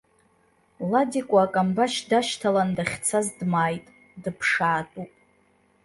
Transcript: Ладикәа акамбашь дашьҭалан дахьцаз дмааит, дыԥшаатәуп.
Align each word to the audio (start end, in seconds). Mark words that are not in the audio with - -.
Ладикәа 0.89 1.39
акамбашь 1.43 1.99
дашьҭалан 2.09 2.69
дахьцаз 2.77 3.27
дмааит, 3.37 3.85
дыԥшаатәуп. 4.23 5.11